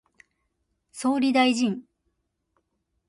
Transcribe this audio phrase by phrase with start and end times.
[0.91, 1.83] 総理大臣